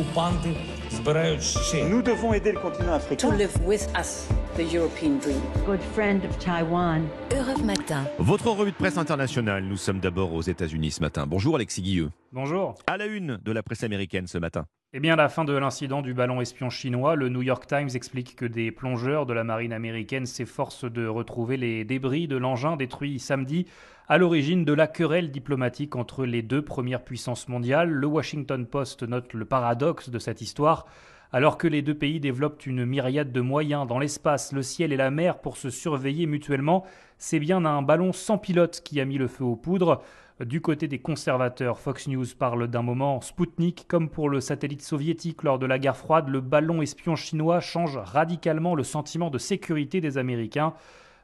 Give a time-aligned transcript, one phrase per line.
[0.00, 0.49] окупанти
[0.91, 1.83] збирають ще.
[1.89, 3.29] Nous devons aider le continent africain.
[3.29, 5.41] to live with us the European dream.
[5.65, 6.99] good friend of Taiwan.
[7.39, 8.03] Europe Matin.
[8.19, 11.25] Votre revue de presse internationale, nous sommes d'abord aux États-Unis ce matin.
[11.27, 12.09] Bonjour Alexis Guilleux.
[12.31, 12.75] Bonjour.
[12.87, 14.65] À la une de la presse américaine ce matin.
[14.93, 17.87] Eh bien, à la fin de l'incident du ballon espion chinois, le New York Times
[17.95, 22.75] explique que des plongeurs de la marine américaine s'efforcent de retrouver les débris de l'engin
[22.75, 23.67] détruit samedi
[24.09, 27.89] à l'origine de la querelle diplomatique entre les deux premières puissances mondiales.
[27.89, 30.87] Le Washington Post note le paradoxe de cette histoire.
[31.33, 34.97] Alors que les deux pays développent une myriade de moyens dans l'espace, le ciel et
[34.97, 36.83] la mer pour se surveiller mutuellement,
[37.17, 40.01] c'est bien un ballon sans pilote qui a mis le feu aux poudres.
[40.41, 45.43] Du côté des conservateurs, Fox News parle d'un moment Spoutnik, comme pour le satellite soviétique
[45.43, 50.01] lors de la guerre froide, le ballon espion chinois change radicalement le sentiment de sécurité
[50.01, 50.73] des Américains.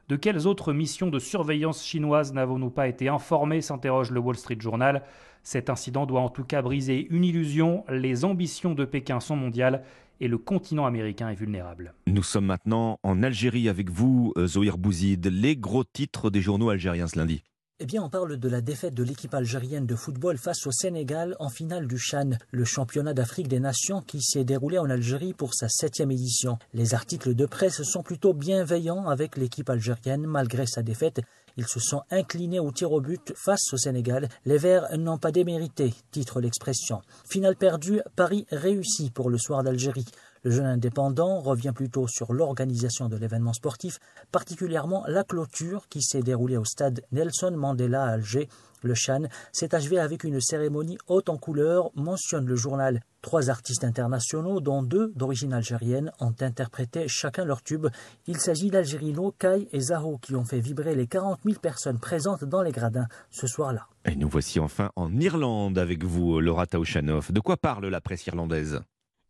[0.08, 4.56] De quelles autres missions de surveillance chinoises n'avons-nous pas été informés s'interroge le Wall Street
[4.58, 5.02] Journal.
[5.42, 9.82] Cet incident doit en tout cas briser une illusion, les ambitions de Pékin sont mondiales
[10.20, 11.92] et le continent américain est vulnérable.
[12.06, 15.26] Nous sommes maintenant en Algérie avec vous, euh, Zohir Bouzid.
[15.26, 17.42] Les gros titres des journaux algériens ce lundi.
[17.80, 21.36] Eh bien, on parle de la défaite de l'équipe algérienne de football face au Sénégal
[21.38, 25.54] en finale du Chan, le championnat d'Afrique des Nations qui s'est déroulé en Algérie pour
[25.54, 26.58] sa septième édition.
[26.74, 31.20] Les articles de presse sont plutôt bienveillants avec l'équipe algérienne malgré sa défaite.
[31.56, 34.28] Ils se sont inclinés au tir au but face au Sénégal.
[34.44, 37.00] Les Verts n'ont pas démérité, titre l'expression.
[37.30, 40.06] Finale perdue, Paris réussi pour le soir d'Algérie.
[40.44, 43.98] Le jeune indépendant revient plutôt sur l'organisation de l'événement sportif,
[44.30, 48.48] particulièrement la clôture qui s'est déroulée au stade Nelson Mandela à Alger.
[48.82, 49.22] Le Chan
[49.52, 53.00] s'est achevé avec une cérémonie haute en couleurs, mentionne le journal.
[53.22, 57.88] Trois artistes internationaux, dont deux d'origine algérienne, ont interprété chacun leur tube.
[58.28, 62.44] Il s'agit d'Algérino, Kai et Zaho qui ont fait vibrer les 40 000 personnes présentes
[62.44, 63.88] dans les gradins ce soir-là.
[64.04, 67.32] Et nous voici enfin en Irlande avec vous, Laura Taouchanoff.
[67.32, 68.80] De quoi parle la presse irlandaise?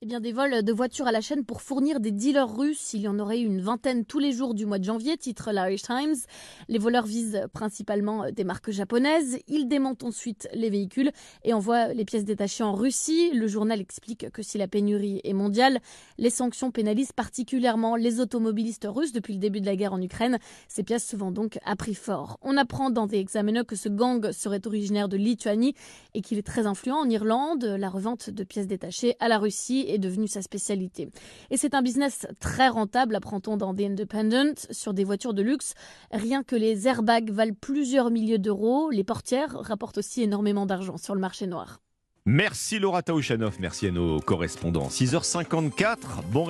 [0.01, 2.95] Eh bien, des vols de voitures à la chaîne pour fournir des dealers russes.
[2.95, 5.83] Il y en aurait une vingtaine tous les jours du mois de janvier, titre l'Irish
[5.83, 6.15] Times.
[6.69, 9.41] Les voleurs visent principalement des marques japonaises.
[9.49, 11.11] Ils démontent ensuite les véhicules
[11.43, 13.33] et envoient les pièces détachées en Russie.
[13.35, 15.81] Le journal explique que si la pénurie est mondiale,
[16.17, 20.39] les sanctions pénalisent particulièrement les automobilistes russes depuis le début de la guerre en Ukraine.
[20.69, 22.39] Ces pièces se vendent donc à prix fort.
[22.43, 25.75] On apprend dans des examineurs que ce gang serait originaire de Lituanie
[26.15, 27.65] et qu'il est très influent en Irlande.
[27.65, 31.09] La revente de pièces détachées à la Russie est devenue sa spécialité.
[31.51, 35.75] Et c'est un business très rentable, apprend-on dans The Independent, sur des voitures de luxe.
[36.13, 38.91] Rien que les airbags valent plusieurs milliers d'euros.
[38.91, 41.81] Les portières rapportent aussi énormément d'argent sur le marché noir.
[42.31, 44.89] Merci Laura Taouchanoff, merci à nos correspondants.
[44.89, 45.97] 6h54,
[46.31, 46.47] bon réveil.